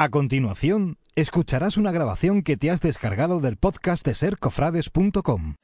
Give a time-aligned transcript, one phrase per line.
[0.00, 5.56] A continuación, escucharás una grabación que te has descargado del podcast de sercofrades.com.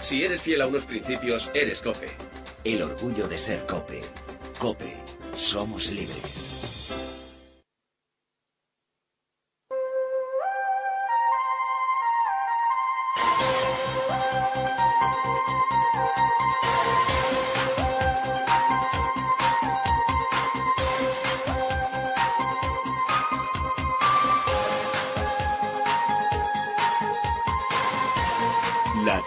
[0.00, 2.06] Si eres fiel a unos principios, eres Cope.
[2.64, 4.00] El orgullo de ser Cope.
[4.58, 4.96] Cope,
[5.36, 6.43] somos libres.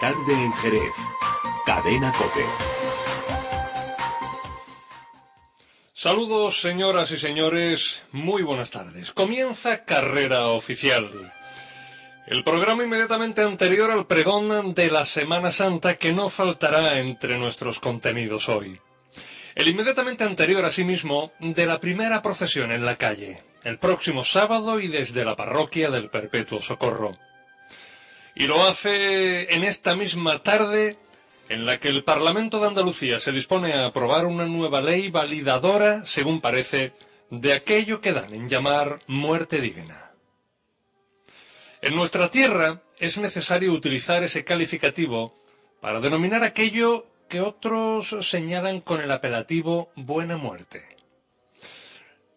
[0.08, 0.94] Tarde en Jerez.
[1.66, 2.42] Cadena Cope.
[5.92, 8.02] Saludos, señoras y señores.
[8.12, 9.12] Muy buenas tardes.
[9.12, 11.10] Comienza Carrera Oficial.
[12.26, 17.78] El programa inmediatamente anterior al pregón de la Semana Santa que no faltará entre nuestros
[17.78, 18.80] contenidos hoy.
[19.54, 24.88] El inmediatamente anterior, asimismo, de la primera procesión en la calle, el próximo sábado y
[24.88, 27.27] desde la parroquia del Perpetuo Socorro.
[28.38, 30.96] Y lo hace en esta misma tarde
[31.48, 36.04] en la que el Parlamento de Andalucía se dispone a aprobar una nueva ley validadora,
[36.04, 36.92] según parece,
[37.30, 40.12] de aquello que dan en llamar muerte digna.
[41.82, 45.34] En nuestra tierra es necesario utilizar ese calificativo
[45.80, 50.96] para denominar aquello que otros señalan con el apelativo buena muerte.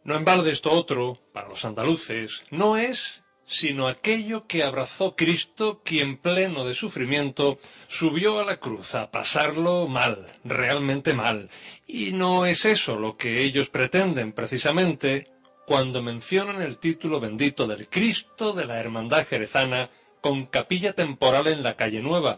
[0.04, 5.82] No en balde esto otro, para los andaluces, no es sino aquello que abrazó Cristo,
[5.84, 11.50] quien pleno de sufrimiento subió a la cruz a pasarlo mal, realmente mal.
[11.86, 15.28] Y no es eso lo que ellos pretenden precisamente
[15.68, 19.90] cuando mencionan el título bendito del Cristo de la Hermandad Jerezana
[20.22, 22.38] con capilla temporal en la calle Nueva,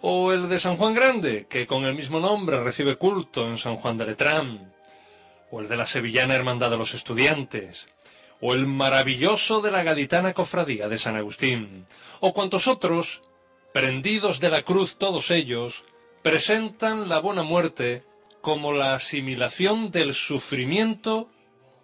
[0.00, 3.74] o el de San Juan Grande, que con el mismo nombre recibe culto en San
[3.74, 4.72] Juan de Letrán,
[5.50, 7.88] o el de la Sevillana Hermandad de los Estudiantes,
[8.46, 11.86] o el maravilloso de la gaditana cofradía de San Agustín,
[12.20, 13.22] o cuantos otros,
[13.72, 15.84] prendidos de la cruz todos ellos,
[16.22, 18.04] presentan la buena muerte
[18.42, 21.30] como la asimilación del sufrimiento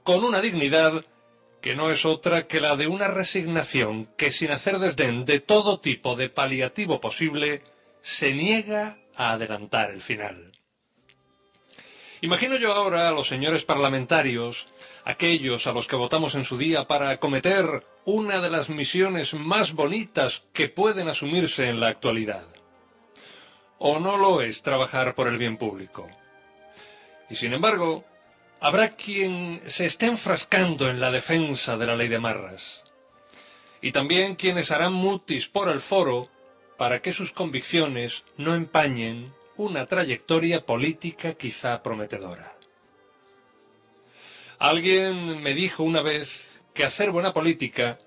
[0.04, 1.06] con una dignidad
[1.62, 5.80] que no es otra que la de una resignación que sin hacer desdén de todo
[5.80, 7.62] tipo de paliativo posible,
[8.02, 10.52] se niega a adelantar el final.
[12.22, 14.68] Imagino yo ahora a los señores parlamentarios,
[15.04, 19.72] aquellos a los que votamos en su día para acometer una de las misiones más
[19.72, 22.44] bonitas que pueden asumirse en la actualidad.
[23.78, 26.08] ¿O no lo es trabajar por el bien público?
[27.30, 28.04] Y sin embargo,
[28.60, 32.84] habrá quien se esté enfrascando en la defensa de la ley de marras.
[33.80, 36.28] Y también quienes harán mutis por el foro
[36.76, 42.56] para que sus convicciones no empañen una trayectoria política quizá prometedora.
[44.58, 47.98] Alguien me dijo una vez que hacer buena política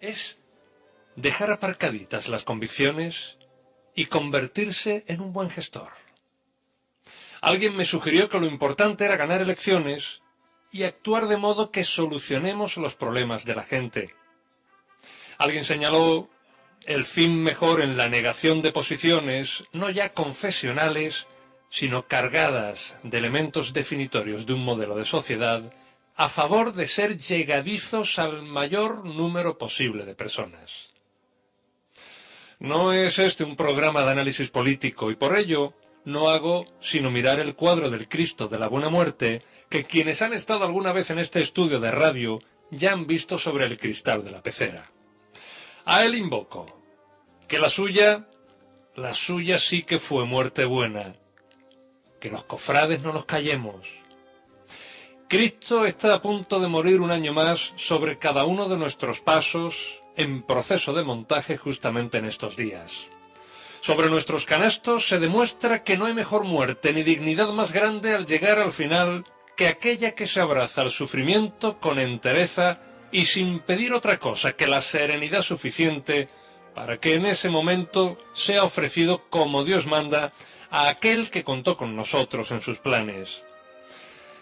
[0.00, 0.38] es
[1.14, 3.38] dejar aparcaditas las convicciones
[3.94, 5.92] y convertirse en un buen gestor.
[7.40, 10.22] Alguien me sugirió que lo importante era ganar elecciones
[10.72, 14.12] y actuar de modo que solucionemos los problemas de la gente.
[15.38, 16.28] Alguien señaló
[16.86, 21.26] el fin mejor en la negación de posiciones, no ya confesionales,
[21.70, 25.72] sino cargadas de elementos definitorios de un modelo de sociedad,
[26.16, 30.90] a favor de ser llegadizos al mayor número posible de personas.
[32.60, 35.74] No es este un programa de análisis político y por ello
[36.04, 40.32] no hago sino mirar el cuadro del Cristo de la Buena Muerte que quienes han
[40.32, 42.40] estado alguna vez en este estudio de radio
[42.70, 44.93] ya han visto sobre el cristal de la pecera.
[45.86, 46.66] A él invoco,
[47.46, 48.26] que la suya,
[48.96, 51.16] la suya sí que fue muerte buena,
[52.20, 53.86] que los cofrades no nos callemos.
[55.28, 60.02] Cristo está a punto de morir un año más sobre cada uno de nuestros pasos
[60.16, 63.10] en proceso de montaje justamente en estos días.
[63.80, 68.24] Sobre nuestros canastos se demuestra que no hay mejor muerte ni dignidad más grande al
[68.24, 69.26] llegar al final
[69.56, 72.80] que aquella que se abraza al sufrimiento con entereza
[73.14, 76.28] y sin pedir otra cosa que la serenidad suficiente
[76.74, 80.32] para que en ese momento sea ofrecido como Dios manda
[80.68, 83.44] a aquel que contó con nosotros en sus planes.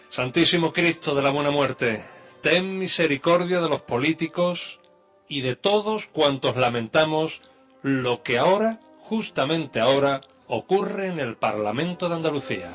[0.09, 2.03] Santísimo Cristo de la Buena Muerte,
[2.41, 4.79] ten misericordia de los políticos
[5.27, 7.41] y de todos cuantos lamentamos
[7.83, 12.71] lo que ahora, justamente ahora, ocurre en el Parlamento de Andalucía.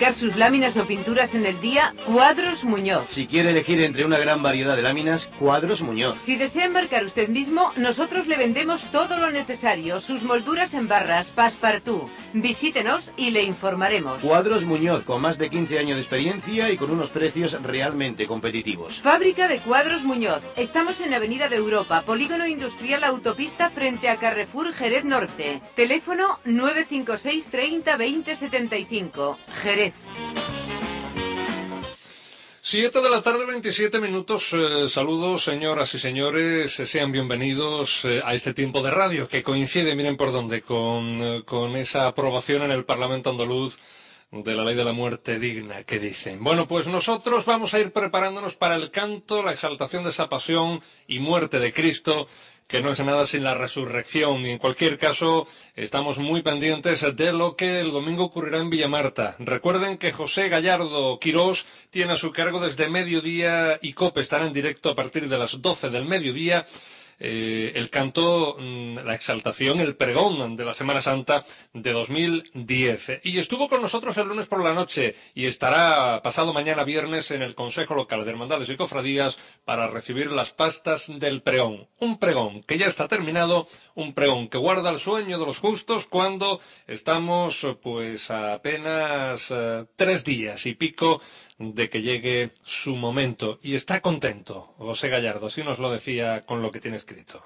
[0.00, 3.04] Marcar sus láminas o pinturas en el día, Cuadros Muñoz.
[3.08, 6.16] Si quiere elegir entre una gran variedad de láminas, Cuadros Muñoz.
[6.24, 11.26] Si desea marcar usted mismo, nosotros le vendemos todo lo necesario, sus molduras en barras,
[11.26, 12.08] passepartout.
[12.32, 14.22] Visítenos y le informaremos.
[14.22, 19.02] Cuadros Muñoz, con más de 15 años de experiencia y con unos precios realmente competitivos.
[19.02, 20.40] Fábrica de Cuadros Muñoz.
[20.56, 25.60] Estamos en Avenida de Europa, Polígono Industrial Autopista frente a Carrefour Jerez Norte.
[25.76, 29.38] Teléfono 956 30 20 75.
[29.62, 29.89] Jerez.
[32.62, 34.52] 7 de la tarde, 27 minutos.
[34.52, 36.78] Eh, saludos, señoras y señores.
[36.78, 41.42] eh, sean bienvenidos eh, a este tiempo de radio que coincide, miren por dónde, con,
[41.42, 43.78] con esa aprobación en el Parlamento andaluz
[44.30, 46.44] de la ley de la muerte digna que dicen.
[46.44, 50.80] Bueno, pues nosotros vamos a ir preparándonos para el canto, la exaltación de esa pasión
[51.08, 52.28] y muerte de Cristo
[52.70, 54.46] que no es nada sin la resurrección.
[54.46, 59.34] Y en cualquier caso, estamos muy pendientes de lo que el domingo ocurrirá en Villamarta.
[59.40, 64.52] Recuerden que José Gallardo Quirós tiene a su cargo desde mediodía y COPE estará en
[64.52, 66.64] directo a partir de las 12 del mediodía.
[67.20, 73.20] Eh, el canto, mm, la exaltación, el pregón de la Semana Santa de 2010.
[73.24, 77.42] Y estuvo con nosotros el lunes por la noche y estará pasado mañana viernes en
[77.42, 81.88] el Consejo Local de Hermandades y Cofradías para recibir las pastas del pregón.
[81.98, 86.06] Un pregón que ya está terminado, un pregón que guarda el sueño de los justos
[86.06, 91.20] cuando estamos pues a apenas eh, tres días y pico
[91.60, 93.60] de que llegue su momento.
[93.62, 97.44] Y está contento, José Gallardo, así nos lo decía con lo que tiene escrito.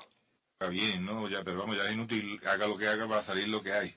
[0.52, 1.28] Está bien, ¿no?
[1.28, 3.94] Ya, pero vamos, ya es inútil, haga lo que haga para salir lo que hay.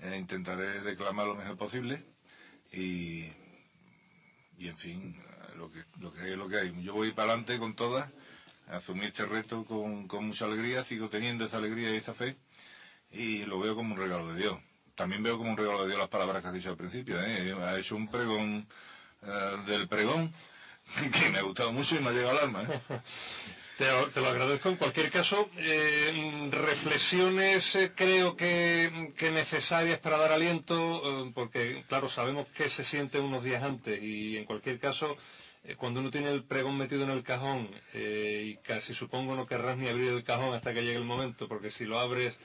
[0.00, 2.02] Eh, intentaré declamar lo mejor posible
[2.72, 3.26] y,
[4.58, 5.16] y en fin,
[5.56, 6.82] lo que, lo que hay es lo que hay.
[6.82, 8.10] Yo voy para adelante con todas,
[8.66, 12.36] asumí este reto con, con mucha alegría, sigo teniendo esa alegría y esa fe
[13.12, 14.58] y lo veo como un regalo de Dios.
[14.96, 17.54] También veo como un regalo de Dios las palabras que has dicho al principio, ¿eh?
[17.62, 18.66] Ha hecho un pregón
[19.22, 20.32] eh, del pregón
[21.12, 22.80] que me ha gustado mucho y me ha llegado al alma, ¿eh?
[23.78, 24.68] Te, te lo agradezco.
[24.68, 31.82] En cualquier caso, eh, reflexiones eh, creo que, que necesarias para dar aliento, eh, porque
[31.88, 35.16] claro, sabemos que se siente unos días antes y en cualquier caso,
[35.78, 39.88] cuando uno tiene el pregón metido en el cajón y casi supongo no querrás ni
[39.88, 42.36] abrir el cajón hasta que llegue el momento, porque si lo abres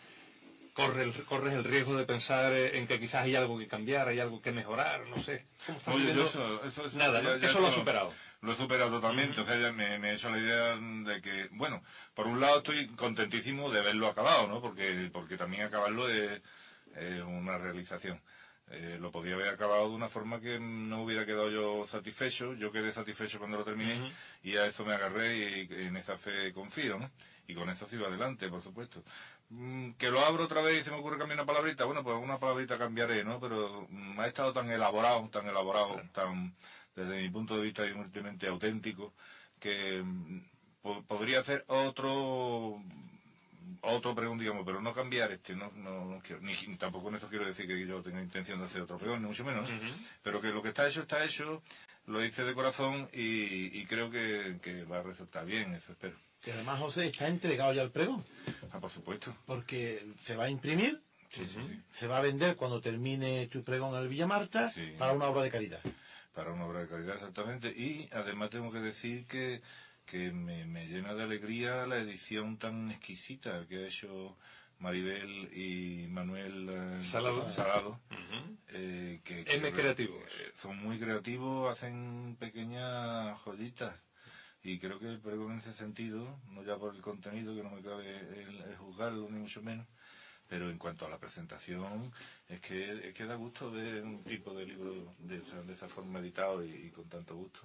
[0.78, 4.08] corre el- corres el riesgo de pensar eh, en que quizás hay algo que cambiar,
[4.08, 5.46] hay algo que mejorar, no sé.
[6.26, 7.30] Eso, eso, eso- Nada, ¿no?
[7.32, 8.14] ya- ya eso lo esto- superado.
[8.42, 11.48] Lo he superado totalmente, o sea, ya me, me he hecho la idea de que,
[11.52, 14.62] bueno, por un lado estoy contentísimo de verlo acabado, ¿no?
[14.62, 16.40] Porque, porque también acabarlo es,
[16.96, 18.22] es una realización.
[18.70, 22.70] Eh, lo podía haber acabado de una forma que no hubiera quedado yo satisfecho, yo
[22.72, 24.12] quedé satisfecho cuando lo terminé
[24.44, 27.10] y a eso me agarré y, en esa fe confío, ¿no?
[27.48, 29.02] Y con eso sigo adelante, por supuesto.
[29.50, 32.18] Mm, que lo abro otra vez y se me ocurre cambiar una palabrita, bueno, pues
[32.22, 33.40] una palabrita cambiaré, ¿no?
[33.40, 36.54] Pero mm, ha estado tan elaborado, tan elaborado, tan,
[36.96, 39.14] desde mi punto de vista, evidentemente auténtico,
[39.60, 40.40] que mm,
[40.82, 42.82] po- podría hacer otro
[43.82, 47.28] otro pregón, digamos, pero no cambiar este, no, no, no quiero, ni tampoco con esto
[47.30, 49.76] quiero decir que yo tenga intención de hacer otro pregón, ni mucho menos, ¿no?
[50.24, 51.62] pero que lo que está hecho está hecho,
[52.06, 56.18] lo hice de corazón y, y creo que, que va a resultar bien, eso espero.
[56.42, 58.24] Que además, José, está entregado ya el pregón,
[58.78, 59.36] Ah, por supuesto.
[59.48, 61.82] porque se va a imprimir, Sí, sí, sí.
[61.90, 64.94] se va a vender cuando termine tu pregón en el Villa Marta Sí.
[65.00, 65.82] para una obra de caridad.
[66.34, 69.62] para una obra de calidad exactamente y además tengo que decir que,
[70.06, 74.38] que me, me llena de alegría la edición tan exquisita que ha hecho
[74.78, 77.50] Maribel y Manuel eh, Salado.
[77.52, 78.56] Salado, Ujú.
[78.70, 80.22] eh, que, que M creativos.
[80.40, 83.96] eh, son muy creativos hacen pequeñas joyitas
[84.68, 87.72] y creo que el pregón en ese sentido no ya por el contenido que no
[87.72, 89.88] me cabe el, el juzgarlo ni mucho menos
[90.50, 92.12] pero en cuanto a la presentación,
[92.48, 95.88] es que, es que da gusto ver un tipo de libro de esa, de esa
[95.88, 97.60] forma editado y, y con tanto gusto.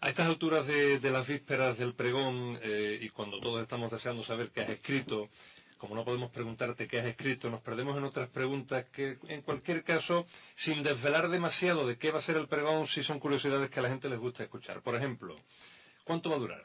[0.00, 4.22] A estas alturas de, de las vísperas del pregón eh, y cuando todos estamos deseando
[4.22, 5.28] saber qué has escrito,
[5.76, 9.84] como no podemos preguntarte qué has escrito, nos perdemos en otras preguntas que, en cualquier
[9.84, 13.80] caso, sin desvelar demasiado de qué va a ser el pregón, sí son curiosidades que
[13.80, 14.82] a la gente les gusta escuchar.
[14.82, 15.36] Por ejemplo,
[16.08, 16.64] ¿cuánto va a durar?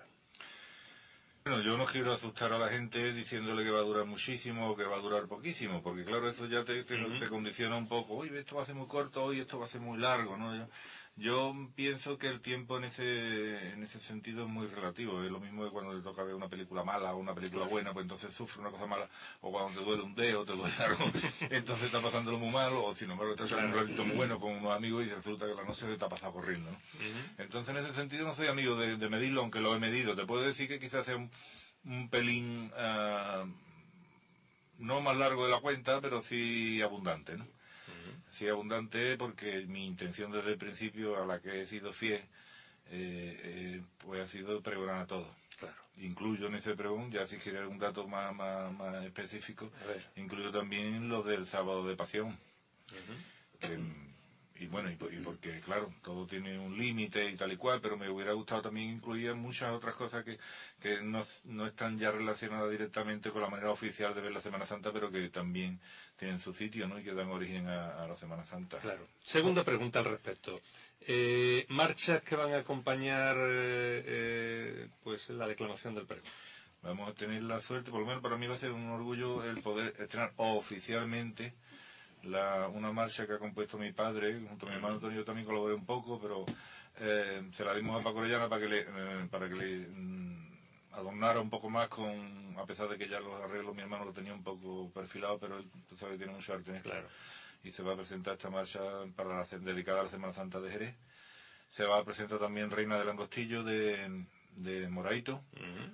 [1.44, 4.78] Bueno, yo no quiero asustar a la gente diciéndole que va a durar muchísimo o
[4.78, 8.14] que va a durar poquísimo, porque claro, eso ya te, te, te condiciona un poco.
[8.16, 10.56] Oye, esto va a ser muy corto, hoy esto va a ser muy largo, ¿no?
[10.56, 10.70] Yo,
[11.16, 15.24] yo pienso que el tiempo en ese, en ese sentido es muy relativo.
[15.24, 17.94] Es lo mismo que cuando te toca ver una película mala o una película buena,
[17.94, 19.08] pues entonces sufre una cosa mala.
[19.42, 21.06] O cuando te duele un dedo, te duele algo,
[21.52, 22.74] entonces está pasándolo muy mal.
[22.74, 25.54] O sin embargo, estás en un ratito muy bueno con unos amigos y resulta que
[25.54, 26.78] la noche te ha pasado corriendo, ¿no?
[27.38, 30.16] Entonces, en ese sentido, no soy amigo de, de medirlo, aunque lo he medido.
[30.16, 31.30] Te puedo decir que quizás sea un,
[31.86, 33.46] un pelín ah,
[34.80, 37.46] no más largo de la cuenta, pero sí abundante, ¿no?
[38.34, 42.22] Sí abundante porque mi intención desde el principio a la que he sido fiel
[42.92, 45.28] eh, eh, pues ha sido pregonar a todos.
[45.58, 45.76] Claro.
[45.98, 49.70] Incluyo en ese pregón, ya si quiere un dato más, más, más específico,
[50.16, 52.38] incluyo también los del sábado de pasión.
[53.60, 53.80] Que,
[54.56, 57.80] y bueno, y, po- y porque claro, todo tiene un límite y tal y cual,
[57.82, 60.38] pero me hubiera gustado también incluir muchas otras cosas que,
[60.80, 64.66] que no, no están ya relacionadas directamente con la manera oficial de ver la Semana
[64.66, 65.80] Santa, pero que también
[66.18, 67.00] tienen su sitio, ¿no?
[67.00, 68.78] Y que dan origen a, a la Semana Santa.
[68.80, 69.08] Claro.
[69.22, 70.62] Segunda pregunta al respecto.
[71.06, 76.30] Eh, marchas que van a acompañar eh, eh, pues la declamación del pregón.
[76.82, 79.44] Vamos a tener la suerte, por lo menos para mí va a ser un orgullo
[79.44, 81.54] el poder estrenar oficialmente
[82.24, 85.46] la, una marcha que ha compuesto mi padre, junto a mi hermano Antonio, yo también
[85.46, 86.46] colaboré un poco, pero
[87.00, 90.48] eh, se la dimos a Paco Orellana para que le, eh, para que le mm,
[90.94, 94.14] adornara un poco más con, a pesar de que ya los arreglos mi hermano lo
[94.14, 96.90] tenía un poco perfilado, pero él, tú sabes, tiene mucho arte en esto.
[96.90, 97.08] Claro.
[97.64, 98.80] Y se va a presentar esta marcha
[99.16, 100.96] para la, dedicada a la Semana Santa de Jerez.
[101.70, 104.26] Se va a presentar también Reina del Angostillo de,
[104.58, 105.42] de Moraito,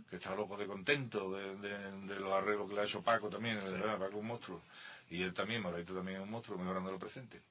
[0.09, 3.29] que está loco de contento de, de- de los arreglos que le ha hecho Paco
[3.29, 4.61] también, de verdad, Paco es un monstruo.
[5.09, 7.41] Y él también, Moraito también es un monstruo, mejorando presente.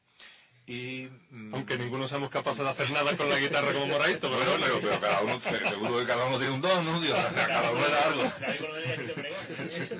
[0.67, 4.37] Y, mm, Aunque ninguno somos capaces de hacer nada con la guitarra como Moraito, pero
[4.51, 4.75] bueno, bueno.
[4.81, 7.01] pero, pero cada uno, seguro que cada uno tiene un don, ¿no?
[7.01, 8.23] Dios, cada uno le da algo.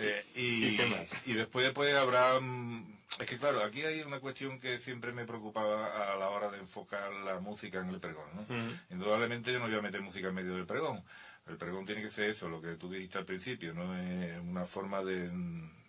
[0.00, 1.10] Eh, y, ¿Y qué más?
[1.26, 2.38] y después pues habrá...
[2.38, 6.50] mm, Es que claro, aquí hay una cuestión que siempre me preocupaba a la hora
[6.52, 8.46] de enfocar la música en el pregón, ¿no?
[8.90, 11.02] Indudablemente yo no voy a meter música en medio del pregón.
[11.48, 13.98] El pregón tiene que ser eso, lo que tú dijiste al principio, ¿no?
[13.98, 15.30] Es una forma de,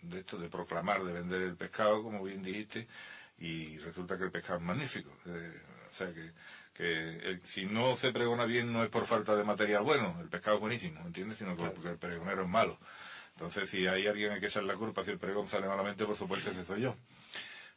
[0.01, 2.87] de esto, de proclamar, de vender el pescado, como bien dijiste,
[3.39, 5.11] y resulta que el pescado es magnífico.
[5.25, 6.31] Eh, o sea que,
[6.73, 10.29] que el- si no se pregona bien no es por falta de material bueno, el
[10.29, 11.37] pescado es buenísimo, ¿entiendes?
[11.39, 12.77] Sino que porque el pregonero es malo.
[13.35, 16.49] Entonces, si hay alguien que echar la culpa si el pregón sale malamente, por supuesto
[16.51, 16.95] ese soy yo.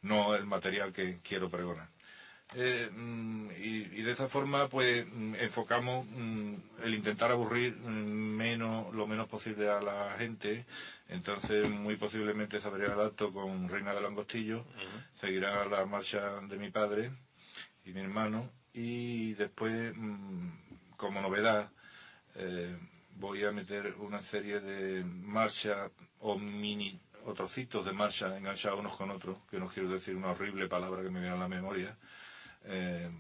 [0.03, 1.89] No el material que quiero pregonar.
[2.55, 6.55] Eh, mm, y, y de esa forma, pues, mm, enfocamos mm,
[6.85, 10.67] el intentar aburrir menos, lo menos posible a la gente.
[11.09, 14.65] Entonces, muy posiblemente se abrirá el acto con Reina del Angostillo,
[15.15, 17.11] seguirá la marcha de mi padre
[17.85, 20.49] y mi hermano, y después, mm,
[20.97, 21.71] como novedad,
[22.37, 22.77] eh,
[23.17, 25.91] voy a meter una serie de marchas
[26.21, 30.31] o mini o trocitos de marcha enganchados unos con otros, que no quiero decir una
[30.31, 31.97] horrible palabra que me viene a la memoria,
[32.65, 33.11] eh,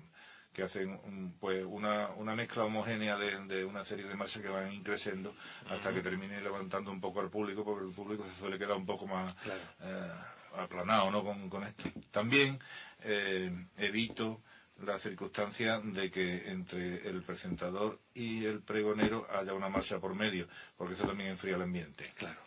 [0.53, 4.49] que hacen un- pues una, una mezcla homogénea de, de una serie de marchas que
[4.49, 5.35] van increciendo
[5.71, 8.85] hasta que termine levantando un poco al público, porque el público se suele quedar un
[8.87, 9.35] poco más
[9.81, 10.13] eh,
[10.57, 11.25] aplanado ¿no?
[11.25, 11.89] con, con esto.
[12.11, 12.59] También
[13.01, 14.43] eh, evito
[14.85, 20.49] la circunstancia de que entre el presentador y el pregonero haya una marcha por medio,
[20.77, 22.05] porque eso también enfría el ambiente.
[22.17, 22.41] Claro.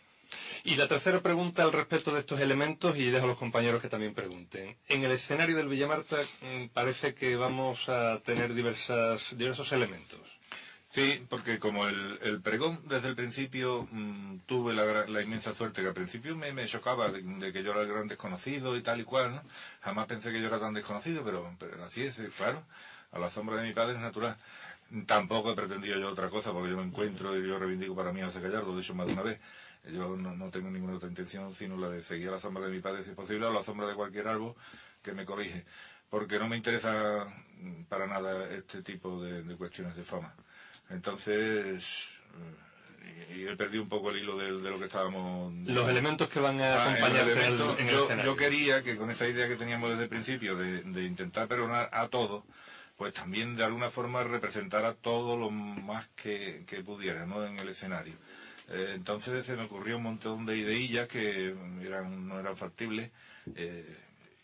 [0.63, 3.89] Y la tercera pregunta al respecto de estos elementos, y dejo a los compañeros que
[3.89, 4.75] también pregunten.
[4.87, 10.19] En el escenario del Villamarta mm, parece que vamos a tener diversas, diversos elementos.
[10.95, 15.81] Sí, porque como el, el pregón desde el principio mm, tuve la, la inmensa suerte
[15.81, 19.01] que al principio me, chocaba de, de que yo era el gran desconocido y tal
[19.01, 19.43] y cual, ¿no?
[19.81, 22.63] Jamás pensé que yo era tan desconocido, pero, pero así es, eh, claro.
[23.11, 24.37] A la sombra de mi padre es natural.
[25.07, 28.21] Tampoco he pretendido yo otra cosa, porque yo me encuentro y yo reivindico para mí
[28.21, 29.39] a José Gallardo, lo he dicho más de una vez.
[29.91, 32.71] Yo no, no tengo ninguna otra intención sino la de seguir a la sombra de
[32.71, 34.55] mi padre si es posible, o a la sombra de cualquier árbol
[35.01, 35.65] que me cobije.
[36.09, 37.25] Porque no me interesa
[37.59, 40.33] mm, para nada este tipo de, de cuestiones de fama.
[40.89, 42.09] Entonces,
[43.03, 45.53] eh, y, y he perdido un poco el hilo de, de lo que estábamos...
[45.67, 48.31] Los elementos que van a Ah, acompañar el en el, evento, en el yo, escenario.
[48.31, 51.89] yo quería que con esa idea que teníamos desde el principio de, de intentar perdonar
[51.91, 52.43] a todos,
[52.97, 57.45] pues también de alguna forma representar a todo lo más que, que pudiera ¿no?
[57.45, 58.15] en el escenario.
[58.69, 63.11] Eh, entonces se me ocurrió un montón de ideillas que eran, no eran factibles
[63.55, 63.95] eh,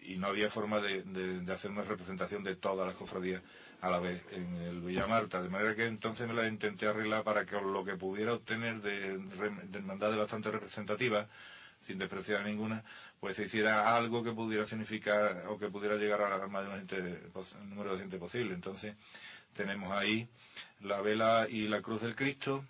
[0.01, 3.41] y no había forma de, de- de hacer una representación de todas las cofradías
[3.81, 7.23] a la vez en el Villa Marta, de manera que entonces me la intenté arreglar
[7.23, 11.27] para que lo que pudiera obtener de, de hermandades bastante representativas,
[11.85, 12.83] sin despreciar ninguna,
[13.19, 17.21] pues se hiciera algo que pudiera significar o que pudiera llegar a la mayor gente,
[17.65, 18.53] número de gente posible.
[18.53, 18.95] Entonces
[19.53, 20.27] tenemos ahí
[20.81, 22.65] la vela y la cruz del Cristo,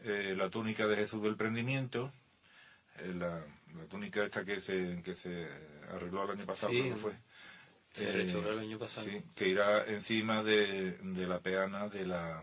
[0.00, 2.12] eh, la túnica de Jesús del prendimiento,
[2.98, 3.44] eh, la,
[3.76, 5.48] la túnica esta que se, que se
[5.92, 6.80] arregló el año pasado, Sí.
[6.80, 7.12] creo que fue.
[7.92, 9.06] Se restauró el año pasado.
[9.06, 12.40] sí, que irá encima de, de la peana de la,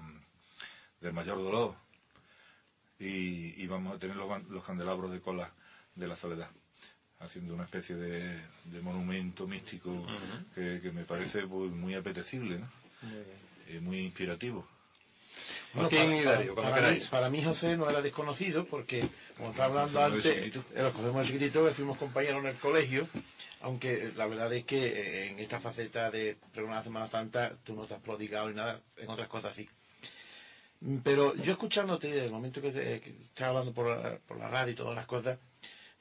[1.00, 1.76] del mayor dolor.
[3.00, 5.52] Y, y vamos a tener los candelabros de cola
[5.98, 6.50] de la soledad,
[7.20, 10.06] haciendo una especie de, de monumento místico
[10.56, 12.70] que, que me parece pues, muy apetecible ¿no?
[13.76, 14.66] y muy inspirativo.
[15.74, 17.06] Bueno, Joaquín para, para- para mí, queráis.
[17.08, 21.28] para mí José no era desconocido porque, como estaba hablando antes, eh, lo cogemos de
[21.34, 23.08] chiquitito, que fuimos compañeros en el colegio,
[23.62, 27.76] aunque la verdad es que eh, en esta faceta de pregonar la Semana Santa tú
[27.76, 29.70] no te has prodigado ni nada, en otras cosas sí.
[31.04, 34.48] Pero yo escuchándote, desde el momento que, te, que estás hablando por la, por la
[34.48, 35.38] radio y todas las cosas,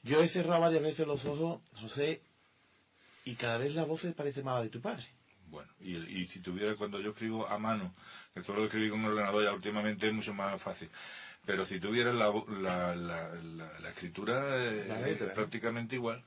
[0.07, 2.21] yo he cerrado varias veces los ojos, José,
[3.25, 5.05] y cada vez la voz se parece más la de tu padre.
[5.49, 7.93] Bueno, y, y si tuviera, cuando yo escribo a mano,
[8.33, 10.89] que solo escribí con un ordenador ya últimamente es mucho más fácil,
[11.45, 15.27] pero si tuviera la, la, la, la- la escritura eh, letra.
[15.27, 16.21] es prácticamente igual.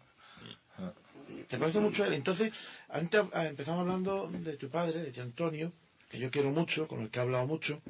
[0.79, 0.93] Ah.
[1.49, 2.15] ¿Te parece mucho él?
[2.15, 2.53] Entonces,
[2.89, 5.73] antes ah, empezamos hablando de tu padre, de tío Antonio,
[6.09, 7.81] que yo quiero mucho, con el que he hablado mucho.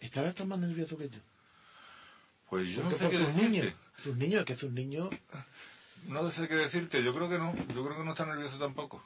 [0.00, 1.18] ¿Estarás tan más nervioso que yo?
[2.50, 3.48] Pues yo no Porque sé por qué decirte.
[3.48, 3.74] niños.
[4.02, 5.10] Tus niños, es que sus niños...
[6.08, 9.02] No sé qué decirte, yo creo que no, yo creo que no está nervioso tampoco.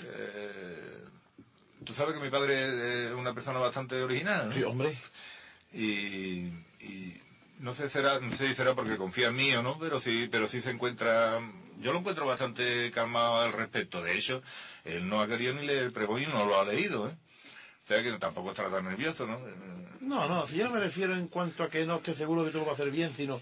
[0.00, 1.02] Eh,
[1.84, 4.54] tú sabes que mi padre es una persona bastante original, ¿no?
[4.54, 4.94] Sí, hombre,
[5.72, 6.48] y,
[6.80, 7.22] y
[7.58, 10.28] no sé será no sé si será porque confía en mí o no pero sí
[10.30, 11.40] pero sí se encuentra
[11.80, 14.42] yo lo encuentro bastante calmado al respecto de hecho
[14.84, 17.16] él no ha querido ni leer el pregón y no lo ha leído ¿eh?
[17.84, 19.40] o sea que tampoco estará tan nervioso no
[20.04, 22.50] no, no, si yo no me refiero en cuanto a que no esté seguro que
[22.50, 23.40] tú lo vas a hacer bien, sino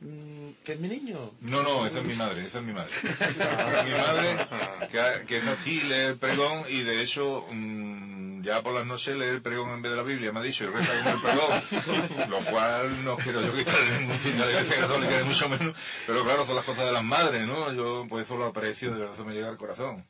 [0.00, 1.32] que es mi niño.
[1.40, 2.92] no no esa es mi madre esa es mi madre.
[3.84, 4.46] Mi madre
[4.90, 9.16] que, que es así lee el pregón y de hecho mm, ya por las noches
[9.16, 11.20] lee el pregón en vez de la Biblia me ha dicho y reza con el
[11.20, 12.30] pregón.
[12.30, 15.76] Lo cual no quiero yo quitar ningún signo de iglesia católica ni mucho menos.
[16.06, 19.00] Pero claro son las cosas de las madres no yo pues eso lo aprecio de
[19.00, 20.04] verdad me llega al corazón.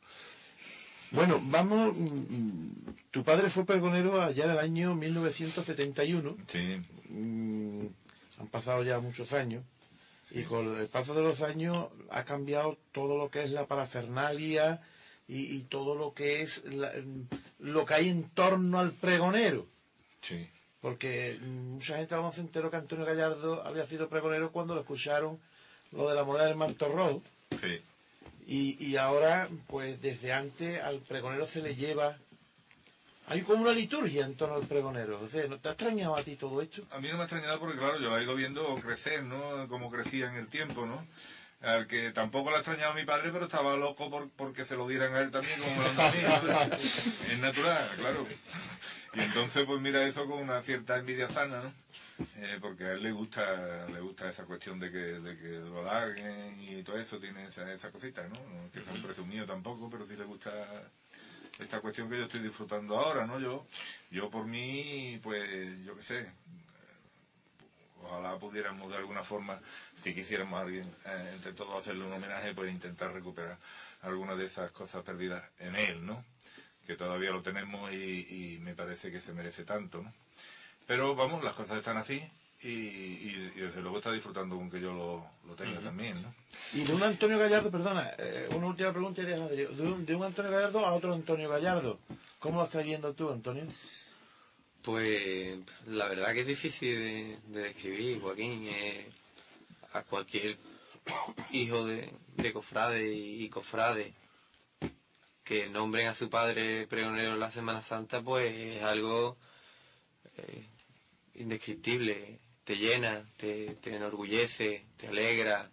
[1.11, 1.95] Bueno, vamos...
[1.97, 2.67] mm,
[3.09, 6.37] tu padre fue pregonero allá en el año 1971.
[6.47, 6.79] sí.
[7.09, 7.87] Mm,
[8.39, 9.63] han pasado ya muchos años
[10.31, 14.81] y con el paso de los años ha cambiado todo lo que es la parafernalia
[15.27, 16.91] y, y todo lo que es la-
[17.59, 19.65] lo que hay en torno al pregonero.
[20.21, 20.47] sí
[20.81, 24.51] Porque mm, mucha gente a lo mejor se enteró que Antonio Gallardo había sido pregonero
[24.51, 25.39] cuando lo escucharon
[25.91, 27.21] lo de la moneda del manto rojo.
[27.59, 27.81] sí
[28.47, 32.17] Y, y ahora, pues desde antes al pregonero se le lleva...
[33.29, 35.21] Hay como una liturgia en torno al pregonero.
[35.21, 36.81] O sea, ¿no te ha extrañado a ti todo esto?
[36.89, 39.67] A mí no me ha extrañado porque, claro, yo la he ido viendo crecer, ¿no?
[39.67, 41.05] Como crecía en el tiempo, ¿no?
[41.61, 44.87] Al que tampoco le ha extrañado mi padre, pero estaba loco por, porque se lo
[44.87, 46.77] dieran a él también, como lo a mí.
[47.29, 48.27] Es natural, claro.
[49.13, 51.73] Y entonces, pues mira eso con una cierta envidia sana, ¿no?
[52.37, 55.83] Eh, porque a él le gusta le gusta esa cuestión de que, de que lo
[55.83, 58.71] larguen y todo eso, tiene esa, esa cosita, ¿no?
[58.71, 60.49] Que sea un presumido tampoco, pero sí le gusta
[61.59, 63.39] esta cuestión que yo estoy disfrutando ahora, ¿no?
[63.39, 63.65] Yo,
[64.11, 66.31] yo por mí, pues, yo qué sé,
[68.01, 69.59] ojalá pudiéramos de alguna forma,
[69.95, 73.57] si quisiéramos alguien, eh, entre todos hacerle un homenaje, pues intentar recuperar
[74.01, 76.23] algunas de esas cosas perdidas en él, ¿no?
[76.87, 80.13] Que todavía lo tenemos y, y me parece que se merece tanto, ¿no?
[80.87, 82.27] Pero vamos, las cosas están así
[82.61, 86.33] y, y- y desde luego está disfrutando con que yo lo, lo tenga también, ¿no?
[86.73, 90.05] Y de un Antonio Gallardo, perdona, eh, una última pregunta y deja de, de un,
[90.05, 91.99] de un Antonio Gallardo a otro Antonio Gallardo.
[92.39, 93.65] ¿Cómo lo estás viendo tú, Antonio?
[94.81, 98.65] Pues la verdad que es difícil de, de describir, Joaquín.
[98.67, 99.09] eh,
[99.93, 100.57] a cualquier
[101.51, 104.13] hijo de, de cofrade y, y cofrade
[105.43, 109.35] que nombren a su padre pregonero en la Semana Santa, pues es algo
[110.37, 110.63] eh,
[111.35, 112.39] indescriptible.
[112.69, 115.71] Te llena, te, te enorgullece, te alegra.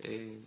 [0.00, 0.42] eh,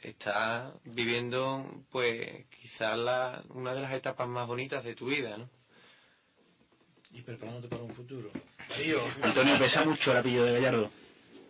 [0.00, 5.50] estás viviendo, pues, quizás la, una de las etapas más bonitas de tu vida, ¿no?
[7.12, 8.30] Y preparándote para un futuro.
[9.22, 10.90] Antonio, pesa mucho el apellido de Gallardo.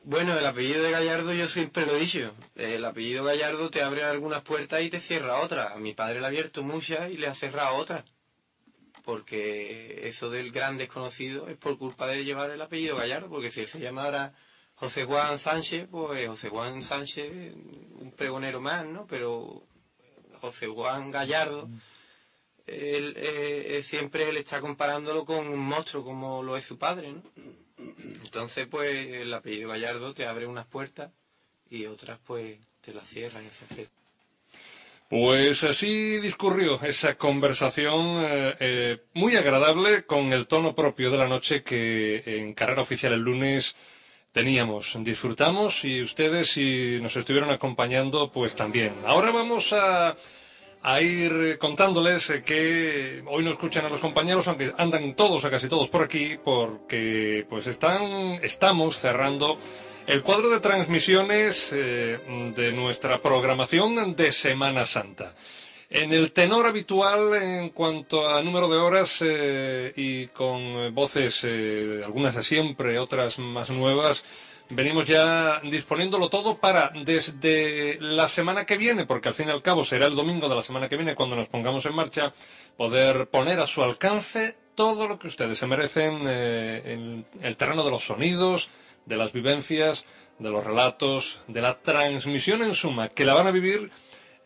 [0.03, 2.35] Bueno, el apellido de Gallardo yo siempre lo he dicho.
[2.57, 5.71] El apellido Gallardo te abre algunas puertas y te cierra otras.
[5.71, 8.05] A mi padre le ha abierto muchas y le ha cerrado otras.
[9.05, 13.29] Porque eso del gran desconocido es por culpa de llevar el apellido Gallardo.
[13.29, 14.35] Porque si él se llamara
[14.75, 17.55] José Juan Sánchez, pues José Juan Sánchez,
[18.01, 19.07] un pregonero más, ¿no?
[19.07, 19.63] Pero
[20.41, 21.69] José Juan Gallardo,
[22.67, 27.13] él, eh, eh, siempre él está comparándolo con un monstruo como lo es su padre,
[27.13, 27.23] ¿no?
[28.25, 31.11] Entonces, pues, el apellido Gallardo te abre unas puertas
[31.69, 33.45] y otras, pues, te las cierran.
[33.45, 34.00] ese aspecto.
[35.11, 41.27] Pues así discurrió esa conversación eh, eh, muy agradable con el tono propio de la
[41.27, 43.75] noche que en Carrera Oficial el lunes
[44.31, 44.97] teníamos.
[45.01, 48.95] Disfrutamos y ustedes, si nos estuvieron acompañando, pues también.
[49.05, 50.15] Ahora vamos a,
[50.81, 55.69] a ir contándoles que hoy no escuchan a los compañeros, aunque andan todos o casi
[55.69, 59.59] todos por aquí, porque pues están, estamos cerrando
[60.11, 62.19] el cuadro de transmisiones eh,
[62.57, 65.37] de nuestra programación de Semana Santa.
[65.89, 72.03] En el tenor habitual en cuanto a número de horas eh, y con voces, eh,
[72.05, 74.25] algunas de siempre, otras más nuevas,
[74.71, 79.63] venimos ya disponiéndolo todo para desde la semana que viene, porque al fin y al
[79.63, 82.33] cabo será el domingo de la semana que viene cuando nos pongamos en marcha,
[82.77, 87.91] poder poner a su alcance todo lo que ustedes se merecen en el terreno de
[87.91, 88.71] los sonidos,
[89.07, 90.05] de las vivencias,
[90.39, 93.91] de los relatos, de la transmisión en suma, que la van a vivir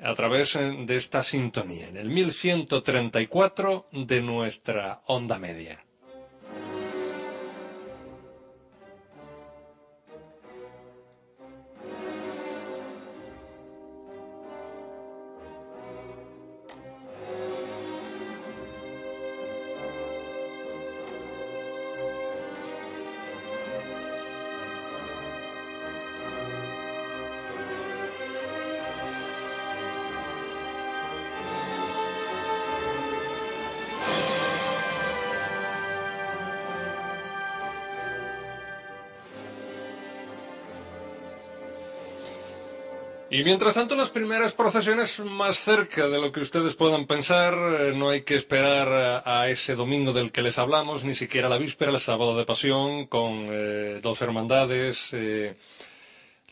[0.03, 5.84] a través eh, de esta sintonía, en el 1134 de nuestra onda media.
[43.31, 47.93] Y mientras tanto, las primeras procesiones más cerca de lo que ustedes puedan pensar, eh,
[47.97, 51.57] no hay que esperar a, a ese domingo del que les hablamos, ni siquiera la
[51.57, 55.57] víspera, el sábado de pasión, con eh, dos hermandades, eh,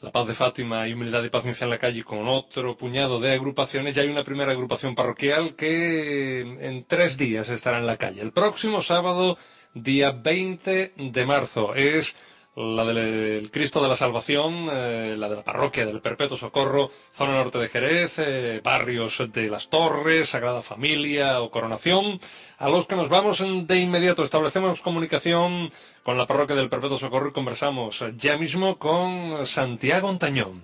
[0.00, 3.32] la paz de Fátima y humildad y paciencia en la calle, con otro puñado de
[3.32, 3.94] agrupaciones.
[3.94, 8.22] Ya hay una primera agrupación parroquial que en tres días estará en la calle.
[8.22, 9.38] El próximo sábado,
[9.74, 12.16] día 20 de marzo, es
[12.54, 17.32] la del Cristo de la Salvación, eh, la de la parroquia del Perpetuo Socorro, zona
[17.34, 22.20] norte de Jerez, eh, barrios de Las Torres, Sagrada Familia o Coronación,
[22.58, 24.22] a los que nos vamos de inmediato.
[24.22, 30.62] Establecemos comunicación con la parroquia del Perpetuo Socorro y conversamos ya mismo con Santiago Ontañón.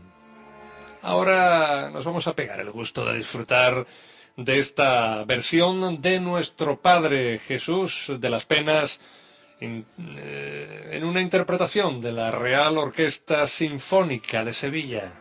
[1.00, 3.86] Ahora nos vamos a pegar el gusto de disfrutar
[4.36, 9.00] de esta versión de nuestro Padre Jesús de las Penas,
[9.60, 15.12] en, eh, en, una interpretación de la Real Orquesta Sinfónica de Sevilla.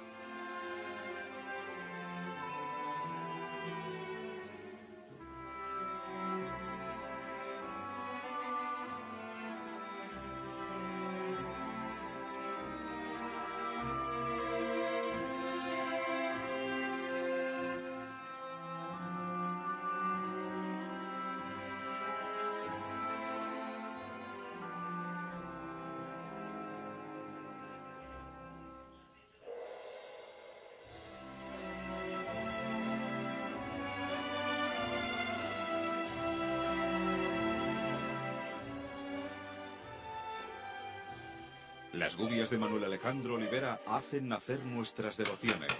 [41.98, 45.72] Las gubias de Manuel Alejandro Olivera hacen nacer nuestras devociones.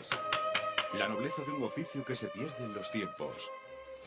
[0.97, 3.51] La nobleza de un oficio que se pierde en los tiempos.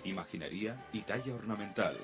[0.03, 1.97] Imaginería y talla ornamental.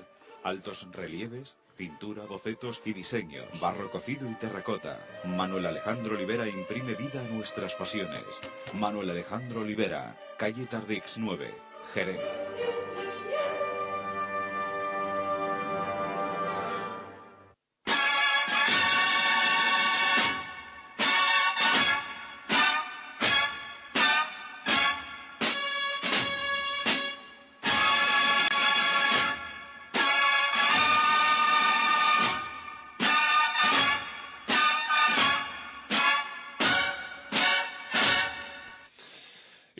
[0.45, 3.49] Altos relieves, pintura, bocetos y diseños.
[3.61, 5.05] Barro cocido y terracota.
[5.25, 8.23] Manuel Alejandro Olivera imprime vida a nuestras pasiones.
[8.75, 11.53] Manuel Alejandro Olivera, calle Tardix 9,
[11.95, 12.46] Jerez.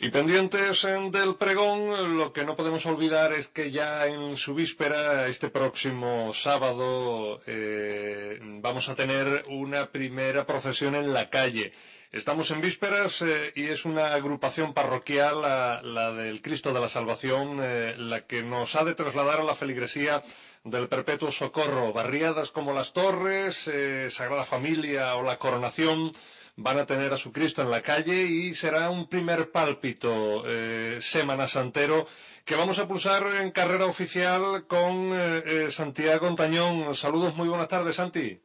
[0.07, 5.27] Y pendientes del pregón, lo que no podemos olvidar es que ya en su víspera,
[5.27, 11.73] este próximo sábado, eh, vamos a tener una primera procesión en la calle.
[12.13, 16.87] Estamos en vísperas eh, y es una agrupación parroquial, la, la del Cristo de la
[16.87, 20.23] Salvación, eh, la que nos ha de trasladar a la feligresía
[20.63, 21.91] del Perpetuo Socorro.
[21.91, 23.69] Barriadas como las Torres,
[24.07, 26.13] Sagrada Familia o la Coronación
[26.57, 30.97] van a tener a su Cristo en la calle y será un primer pálpito eh,
[30.99, 32.05] semana santero
[32.43, 36.95] que vamos a pulsar en carrera oficial con eh, eh, Santiago Antañón.
[36.95, 38.41] Saludos, muy buenas tardes, Santi.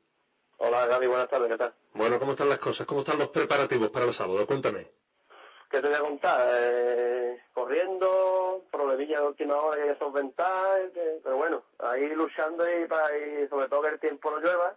[0.58, 1.74] Hola, Gaby, buenas tardes, ¿qué tal?
[1.94, 2.86] Bueno, ¿cómo están las cosas?
[2.86, 4.46] ¿Cómo están los preparativos para el sábado?
[4.46, 4.88] Cuéntame.
[5.70, 6.48] ¿Qué te voy a contar?
[6.52, 12.62] Eh, corriendo, problemillas de última hora que hay que solventar, que, pero bueno, ahí luchando
[12.68, 14.76] y, para, y sobre todo que el tiempo no llueva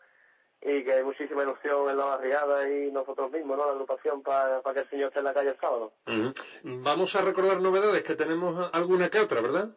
[0.66, 3.66] y que hay muchísima ilusión en la barriada y nosotros mismos, ¿no?
[3.68, 5.94] La agrupación para que el señor esté en la calle el sábado.
[6.08, 6.34] Uh -huh.
[6.64, 9.70] Vamos a recordar novedades, que tenemos alguna que otra, ¿verdad?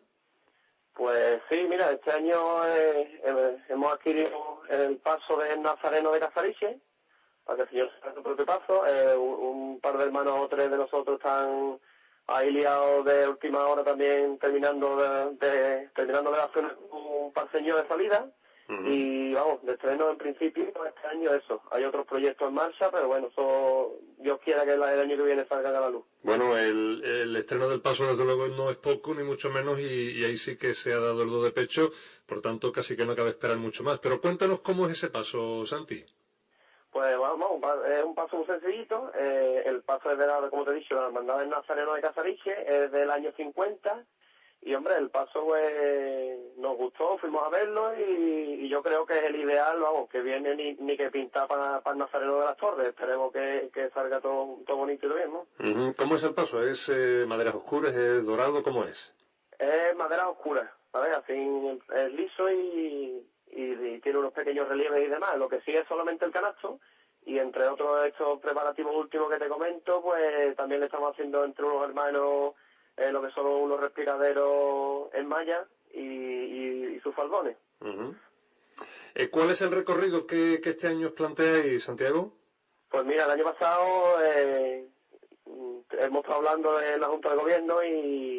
[0.94, 6.80] Pues sí, mira, este año eh, eh, hemos adquirido el paso del Nazareno de Casariche,
[7.44, 8.86] para que el señor sea su propio paso.
[8.86, 11.78] Eh, un, un, par de hermanos o tres de nosotros están
[12.28, 17.88] ahí liado de última hora también terminando de, de terminando de hacer un paseño de
[17.88, 18.26] salida
[18.68, 21.62] y vamos, de estreno en principio este año eso.
[21.70, 25.46] Hay otros proyectos en marcha, pero bueno, eso Dios quiera que el año que viene
[25.46, 26.04] salgan a la luz.
[26.22, 30.20] Bueno, el, el estreno del paso desde luego no es poco, ni mucho menos, y,
[30.20, 31.90] y, ahí sí que se ha dado el do de pecho,
[32.26, 34.00] por tanto casi que no cabe esperar mucho más.
[34.00, 36.04] Pero cuéntanos cómo es ese paso, Santi.
[36.92, 39.10] Pues vamos, es un paso muy sencillito.
[39.14, 41.94] Eh, el paso es de la, como te he dicho, de la Hermandad del Nazareno
[41.94, 44.04] de Casariche, es del año 50
[44.60, 49.24] y hombre, el paso pues, nos gustó, fuimos a verlo y, yo creo que es
[49.24, 52.88] el ideal, vamos, que viene ni, ni que pinta para el Nazareno de las Torres.
[52.88, 55.94] Esperemos que, que salga todo, todo bonito y bien, ¿no?
[55.96, 56.62] ¿Cómo es el paso?
[56.62, 58.62] ¿Es eh, maderas oscuras, es dorado?
[58.62, 59.14] ¿Cómo es?
[59.58, 61.16] Es madera oscura, ¿sabes?
[61.16, 65.36] Así es liso y, y, tiene unos pequeños relieves y demás.
[65.38, 66.78] Lo que sí es solamente el canasto
[67.24, 71.64] y entre otros estos preparativos últimos que te comento, pues también le estamos haciendo entre
[71.64, 72.54] unos hermanos
[72.98, 77.56] eh, lo que son unos respiraderos en malla y, sus faldones.
[79.14, 82.32] Eh, ¿Cuál es el recorrido que, este año os planteáis, Santiago?
[82.90, 84.84] Pues mira, el año pasado eh,
[86.00, 88.34] hemos estado hablando en la Junta de Gobierno y,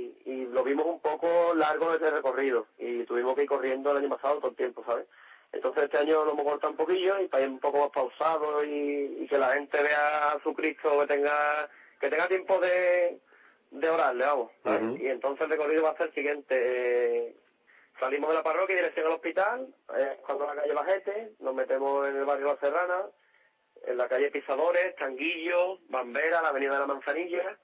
[0.51, 4.39] lo vimos un poco largo ese recorrido y tuvimos que ir corriendo el año pasado
[4.39, 5.05] todo el tiempo, ¿sabes?
[5.51, 8.63] Entonces este año lo hemos cortado un poquillo y para ir un poco más pausado
[8.63, 11.69] y, y que la gente vea a su Cristo que tenga
[11.99, 13.19] que tenga tiempo de,
[13.71, 14.51] de orarle, vamos.
[14.99, 16.55] Y entonces el recorrido va a ser el siguiente.
[16.57, 17.35] Eh,
[17.99, 22.07] salimos de la parroquia y dirección al hospital, eh, cuando la calle Bajete, nos metemos
[22.07, 23.05] en el barrio La Serrana,
[23.85, 27.57] en la calle Pisadores, Tanguillo, Bambera, la avenida de la Manzanilla,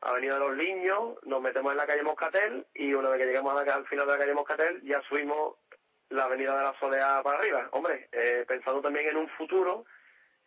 [0.00, 3.54] avenida de los Liños, nos metemos en la calle Moscatel y una vez que llegamos
[3.54, 5.56] al final de la calle Moscatel ya subimos
[6.10, 7.68] la avenida de la Soleá para arriba.
[7.72, 9.84] Hombre, eh, pensando también en un futuro,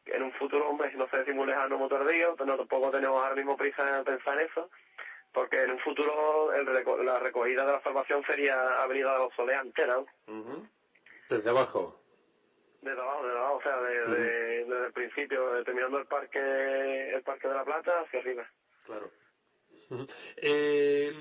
[0.06, 3.36] en un futuro, hombre, no sé si muy lejano motor río, pero tampoco tenemos ahora
[3.36, 4.70] mismo prisa en pensar en eso,
[5.34, 6.66] porque en un futuro el
[7.06, 9.98] la recogida de la salvación sería Avenida de los Soles entera.
[11.30, 12.00] Desde abajo.
[12.82, 17.54] Desde abajo, desde abajo, o sea, desde, el principio, terminando el parque, el parque de
[17.56, 18.48] la Plata hacia arriba.
[18.86, 19.10] Claro.
[20.38, 21.14] Eh,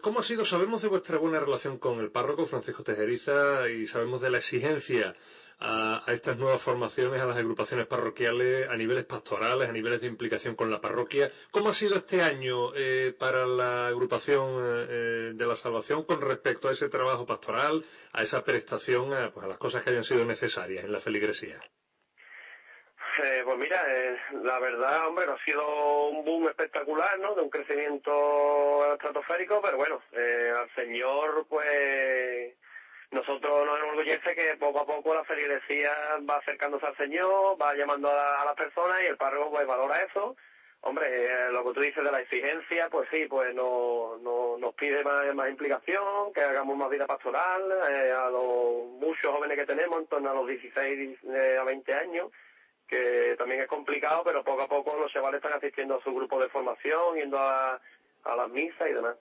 [0.00, 0.44] ¿Cómo ha sido?
[0.44, 5.16] Sabemos de vuestra buena relación con el párroco Francisco Tejeriza y sabemos de la exigencia
[5.60, 10.54] a, estas nuevas formaciones, a las agrupaciones parroquiales, a niveles pastorales, a niveles de implicación
[10.54, 11.30] con la parroquia.
[11.50, 16.68] ¿Cómo ha sido este año eh, para la agrupación eh, de la salvación con respecto
[16.68, 20.24] a ese trabajo pastoral, a esa prestación, a, pues, a las cosas que hayan sido
[20.24, 21.60] necesarias en la feligresía?
[23.22, 23.80] Eh, pues mira,
[24.42, 27.36] la verdad, hombre, ha sido un boom espectacular, ¿no?
[27.36, 32.56] De un crecimiento estratosférico, pero bueno, al Señor, pues
[33.14, 35.92] nosotros nos enorgullece que poco a poco la feligresía
[36.28, 40.36] va acercándose al Señor, va llamando a, las personas y el párroco pues valora eso.
[40.80, 44.18] Hombre, eh, lo que tú dices de la exigencia, pues sí, pues no,
[44.58, 49.64] nos pide más, implicación, que hagamos más vida pastoral, eh, a los muchos jóvenes que
[49.64, 52.30] tenemos, en torno a los 16 eh, a 20 años,
[52.86, 56.38] que también es complicado, pero poco a poco los chavales están asistiendo a su grupo
[56.38, 57.80] de formación, yendo a,
[58.24, 59.16] a las misas y demás.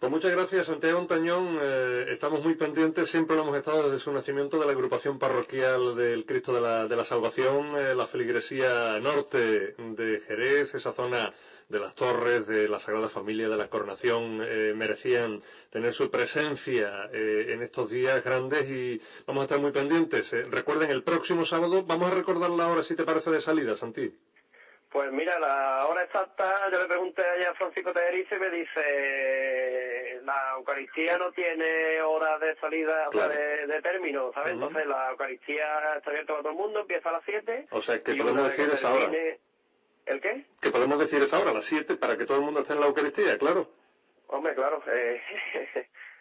[0.00, 1.58] Pues muchas gracias, Santiago Antañón.
[1.60, 5.94] Eh, estamos muy pendientes, siempre lo hemos estado desde su nacimiento de la agrupación parroquial
[5.94, 11.34] del Cristo de la, de la Salvación, eh, la feligresía norte de Jerez, esa zona
[11.68, 17.10] de las torres, de la Sagrada Familia, de la Coronación, eh, merecían tener su presencia
[17.12, 20.30] en estos días grandes y vamos a estar muy pendientes.
[20.50, 24.10] recuerden, el próximo sábado, vamos a recordar la hora, si te parece, de salida, Santi.
[24.90, 28.80] Pues mira, la hora exacta, yo le pregunté ayer a Francisco Tejerizo y me dice,
[30.30, 34.52] la Eucaristía no tiene hora de salida, o sea, de, término, ¿sabes?
[34.52, 37.68] Entonces la Eucaristía está abierta para todo el mundo, empieza a las 7.
[37.70, 39.10] O sea, que podemos decir esa hora.
[40.06, 40.44] ¿El qué?
[40.60, 42.80] Que podemos decir esa hora, a las 7, para que todo el mundo esté en
[42.80, 43.68] la Eucaristía, claro.
[44.28, 44.82] Hombre, claro.
[44.92, 45.20] Eh,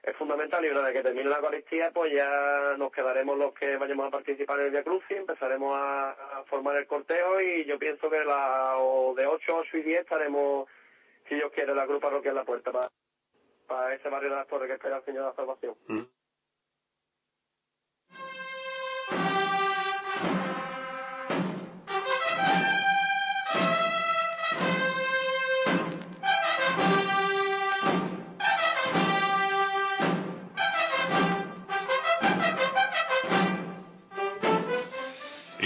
[0.02, 3.76] es fundamental y una vez que termine la Eucaristía, pues ya nos quedaremos los que
[3.76, 8.10] vayamos a participar en el Via Crucis, empezaremos a, formar el corteo y yo pienso
[8.10, 8.76] que la,
[9.16, 10.70] de 8, 8 y 10 estaremos,
[11.28, 12.90] si Dios quiere, la Cruz Parroquial en la puerta para,
[13.70, 15.76] para ese barrio de las Torres que espera el Señor de la Salvación.
[15.88, 16.19] Mm.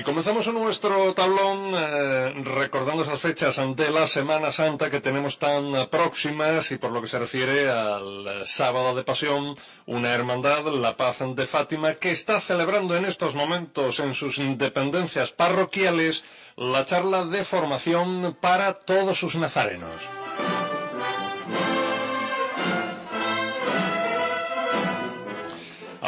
[0.04, 6.72] Comenzamos nuestro tablón eh, recordando esas fechas de la Semana Santa que tenemos tan próximas
[6.72, 11.46] y por lo que se refiere al sábado de pasión, una hermandad, la paz de
[11.46, 16.24] Fátima, que está celebrando en estos momentos en sus dependencias parroquiales
[16.56, 20.23] la charla de formación para todos sus nazarenos.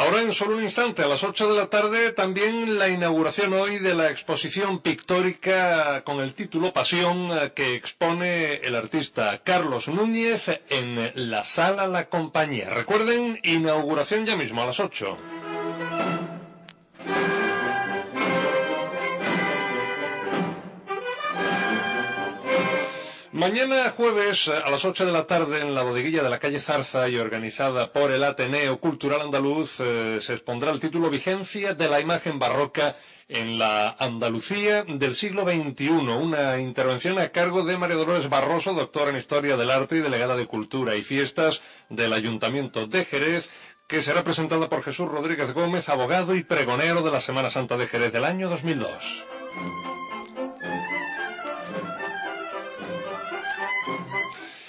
[0.06, 3.80] Ahora en solo un instante, a las 8 de la tarde, también la inauguración hoy
[3.80, 10.60] de la exposición pictórica con el título Pasión eh, que expone el artista Carlos Núñez
[10.70, 12.70] en la sala La Compañía.
[12.70, 15.18] Recuerden, inauguración ya mismo a las 8.
[23.36, 27.06] Mañana jueves a las 8 de la tarde en la bodeguilla de la calle Zarza
[27.10, 32.00] y organizada por el Ateneo Cultural Andaluz eh, se expondrá el título Vigencia de la
[32.00, 32.96] imagen barroca
[33.28, 39.10] en la Andalucía del siglo XXI, una intervención a cargo de María Dolores Barroso, doctora
[39.10, 43.50] en Historia del Arte y delegada de Cultura y Fiestas del Ayuntamiento de Jerez,
[43.86, 47.86] que será presentada por Jesús Rodríguez Gómez, abogado y pregonero de la Semana Santa de
[47.86, 49.26] Jerez del año 2002.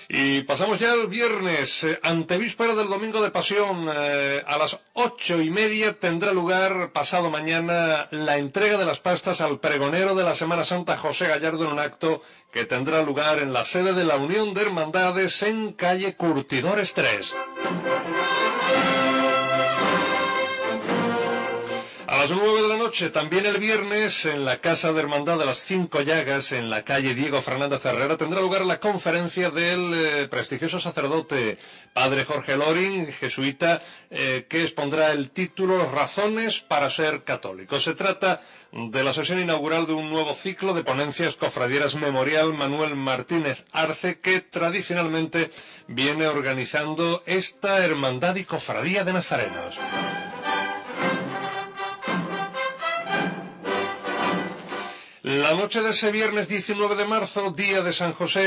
[0.09, 3.89] Y pasamos ya al viernes, eh, antevíspera del Domingo de Pasión.
[3.93, 9.41] Eh, a las ocho y media tendrá lugar, pasado mañana, la entrega de las pastas
[9.41, 12.21] al pregonero de la Semana Santa, José Gallardo, en un acto
[12.53, 17.33] que tendrá lugar en la sede de la Unión de Hermandades en calle Curtidores 3.
[22.29, 25.63] Las nueve de la noche, también el viernes, en la Casa de Hermandad de las
[25.63, 30.79] Cinco Llagas, en la calle Diego Fernández Herrera, tendrá lugar la conferencia del eh, prestigioso
[30.79, 31.57] sacerdote
[31.93, 37.79] Padre Jorge Loring, jesuita, eh, que expondrá el título Razones para ser católico.
[37.79, 38.41] Se trata
[38.73, 44.19] de la sesión inaugural de un nuevo ciclo de ponencias cofradieras memorial Manuel Martínez Arce,
[44.19, 45.49] que tradicionalmente
[45.87, 49.77] viene organizando esta hermandad y cofradía de nazarenos.
[55.27, 58.39] La noche de ese viernes 19 de marzo, día de San José,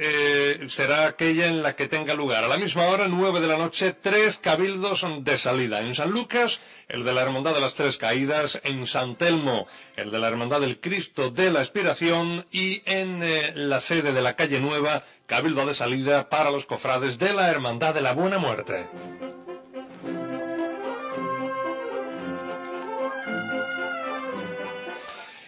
[0.00, 2.42] eh, será aquella en la que tenga lugar.
[2.42, 5.82] A la misma hora, 9 de la noche, tres cabildos de salida.
[5.82, 8.58] En San Lucas, el de la Hermandad de las Tres Caídas.
[8.64, 12.46] En San Telmo, el de la Hermandad del Cristo de la Expiración.
[12.50, 17.18] Y en eh, la sede de la Calle Nueva, cabildo de salida para los cofrades
[17.18, 18.88] de la Hermandad de la Buena Muerte.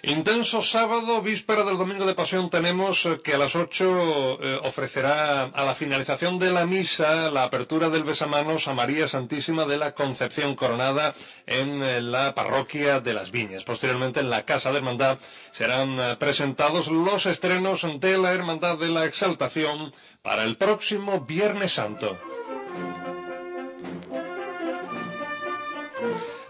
[0.06, 5.44] Intenso sábado, víspera del domingo de pasión, tenemos eh, que a las 8 eh, ofrecerá
[5.44, 9.94] a la finalización de la misa la apertura del besamanos a María Santísima de la
[9.94, 11.14] Concepción Coronada
[11.46, 13.64] en eh, la parroquia de las Viñas.
[13.64, 15.18] Posteriormente, en la Casa de Hermandad
[15.52, 19.90] serán presentados los estrenos de la Hermandad de la Exaltación
[20.20, 22.18] para el próximo Viernes Santo.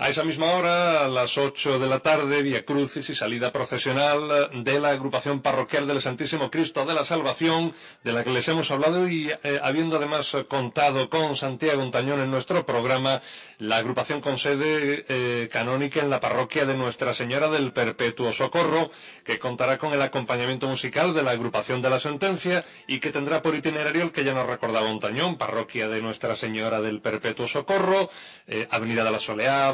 [0.05, 4.51] A esa misma hora, a las 8 de la tarde, Vía Crucis y salida procesional
[4.63, 8.71] de la agrupación parroquial del Santísimo Cristo de la Salvación, de la que les hemos
[8.71, 13.23] hablado y eh, habiendo además contado con Santiago Untañón en nuestro programa,
[13.59, 18.91] la agrupación con sede eh, canónica en la parroquia de Nuestra Señora del Perpetuo Socorro,
[19.25, 23.41] que contará con el acompañamiento musical de la agrupación de la sentencia y que tendrá
[23.41, 28.11] por itinerario el que ya nos recordaba Untañón, parroquia de Nuestra Señora del Perpetuo Socorro,
[28.47, 29.73] eh, Avenida de la Soleá,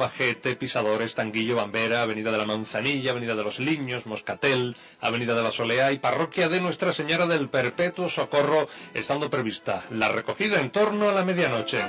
[0.58, 5.50] Pisadores, Tanguillo, Bambera, Avenida de la Manzanilla, Avenida de los Liños, Moscatel, Avenida de la
[5.50, 11.08] Soleá y parroquia de Nuestra Señora del Perpetuo Socorro, estando prevista la recogida en torno
[11.08, 11.80] a la medianoche.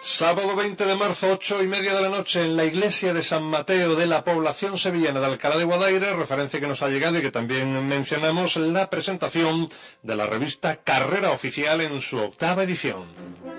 [0.00, 3.42] Sábado 20 de marzo, ocho y media de la noche, en la iglesia de San
[3.42, 7.22] Mateo de la población sevillana de Alcalá de Guadaira, referencia que nos ha llegado y
[7.22, 9.68] que también mencionamos, la presentación
[10.02, 13.53] de la revista Carrera Oficial en su octava edición.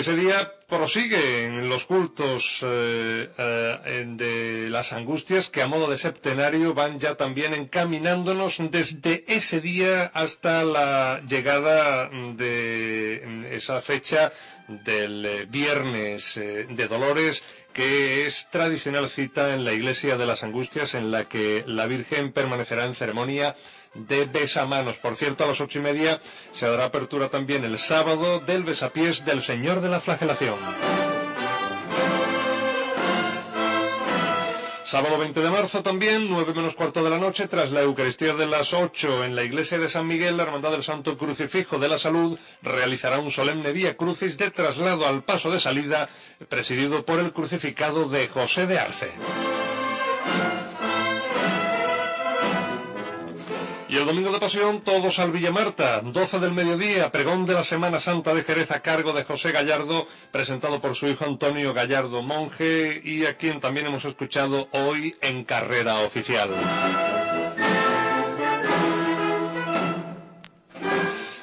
[0.00, 6.72] Ese día prosiguen los cultos eh, eh, de las angustias que a modo de septenario
[6.72, 14.32] van ya también encaminándonos desde ese día hasta la llegada de esa fecha
[14.68, 17.42] del eh, viernes de Dolores
[17.74, 22.32] que es tradicional cita en la iglesia de las angustias en la que la Virgen
[22.32, 23.54] permanecerá en ceremonia
[23.94, 24.98] de besamanos.
[24.98, 26.20] Por cierto, a las ocho y media
[26.52, 30.56] se dará apertura también el sábado del besapiés del Señor de la Flagelación.
[34.90, 38.48] Sábado 20 de marzo también, nueve menos cuarto de la noche, tras la Eucaristía de
[38.48, 41.96] las ocho en la iglesia de San Miguel, la Hermandad del Santo Crucifijo de la
[41.96, 46.08] Salud realizará un solemne vía crucis de traslado al paso de salida,
[46.48, 49.12] presidido por el crucificado de José de Arce.
[53.90, 57.64] Y el domingo de pasión, todos al Villa Marta, 12 del mediodía, pregón de la
[57.64, 62.22] Semana Santa de Jerez a cargo de José Gallardo, presentado por su hijo Antonio Gallardo
[62.22, 66.50] Monje y a quien también hemos escuchado hoy en carrera oficial.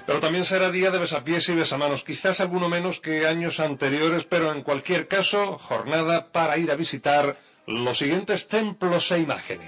[0.06, 4.54] Pero también será día de besapiés y besamanos, quizás alguno menos que años anteriores, pero
[4.54, 7.36] en cualquier caso, jornada para ir a visitar
[7.66, 9.68] los siguientes templos e imágenes.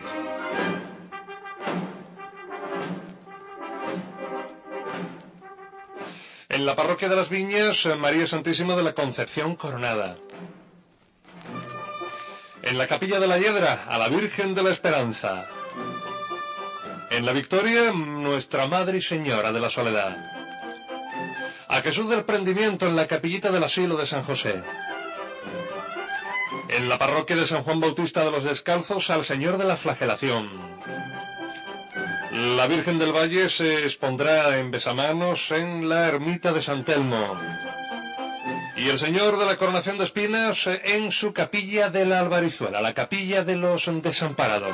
[6.60, 10.18] En la parroquia de las Viñas, María Santísima de la Concepción Coronada.
[12.64, 15.48] En la capilla de la Hiedra, a la Virgen de la Esperanza.
[17.12, 20.18] En la Victoria, Nuestra Madre y Señora de la Soledad.
[21.70, 24.62] A Jesús del Prendimiento en la capillita del Asilo de San José.
[26.68, 30.50] En la parroquia de San Juan Bautista de los Descalzos al Señor de la Flagelación.
[32.40, 37.38] La Virgen del Valle se expondrá en besamanos en la ermita de San Telmo.
[38.78, 42.94] Y el Señor de la Coronación de Espinas en su capilla de la Albarizuela, la
[42.94, 44.74] capilla de los desamparados.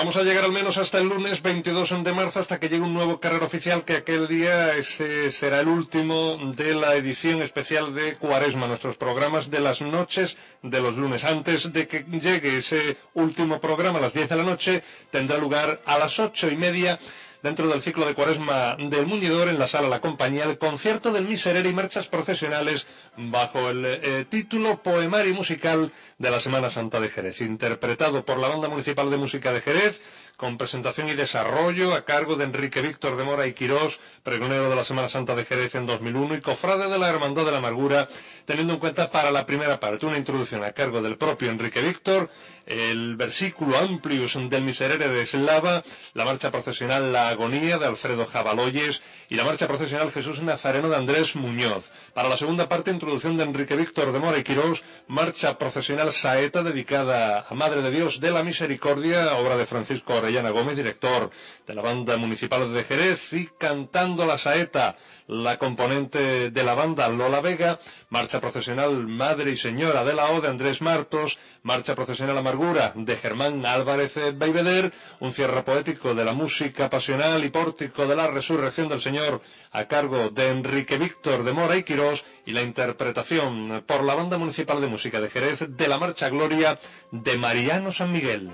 [0.00, 2.94] Vamos a llegar al menos hasta el lunes 22 de marzo, hasta que llegue un
[2.94, 8.16] nuevo carrera oficial, que aquel día ese será el último de la edición especial de
[8.16, 11.26] Cuaresma, nuestros programas de las noches de los lunes.
[11.26, 15.82] Antes de que llegue ese último programa a las 10 de la noche, tendrá lugar
[15.84, 16.98] a las ocho y media
[17.42, 21.26] dentro del ciclo de cuaresma del Muñidor en la sala La Compañía, el concierto del
[21.26, 22.86] Miserere y marchas profesionales
[23.16, 28.48] bajo el eh, título Poemario musical de la Semana Santa de Jerez, interpretado por la
[28.48, 30.00] Banda Municipal de Música de Jerez,
[30.40, 34.76] con presentación y desarrollo a cargo de Enrique Víctor de Mora y Quirós, pregonero de
[34.76, 38.08] la Semana Santa de Jerez en 2001 y cofrade de la Hermandad de la Amargura,
[38.46, 42.30] teniendo en cuenta para la primera parte una introducción a cargo del propio Enrique Víctor,
[42.70, 45.82] el versículo Amplius del Miserere de Eslava,
[46.14, 50.96] la marcha procesional La Agonía de Alfredo Jabaloyes y la marcha procesional Jesús Nazareno de
[50.96, 51.90] Andrés Muñoz.
[52.14, 57.44] Para la segunda parte, introducción de Enrique Víctor de Mora Quirós, marcha procesional Saeta dedicada
[57.48, 61.30] a Madre de Dios de la Misericordia, obra de Francisco Orellana Gómez, director
[61.70, 64.96] de la banda municipal de Jerez, y cantando la Saeta,
[65.28, 70.40] la componente de la banda Lola Vega, marcha procesional Madre y Señora de la O
[70.40, 76.32] de Andrés Martos, marcha procesional Amargura de Germán Álvarez Beiveder, un cierre poético de la
[76.32, 79.40] música pasional y pórtico de la resurrección del Señor
[79.70, 84.38] a cargo de Enrique Víctor de Mora y Quirós y la interpretación por la Banda
[84.38, 86.80] Municipal de Música de Jerez de la Marcha Gloria
[87.12, 88.50] de Mariano San Miguel.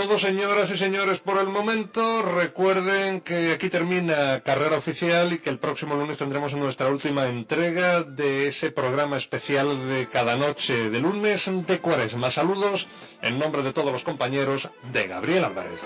[0.00, 2.22] Todo, señoras y señores, por el momento.
[2.22, 8.02] Recuerden que aquí termina Carrera Oficial y que el próximo lunes tendremos nuestra última entrega
[8.02, 12.30] de ese programa especial de cada noche de lunes de Cuaresma.
[12.30, 12.88] Saludos
[13.20, 15.80] en nombre de todos los compañeros de Gabriel Álvarez.